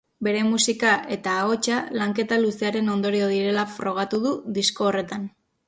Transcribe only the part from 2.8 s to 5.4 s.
ondorio direla frogatu du disko horretan.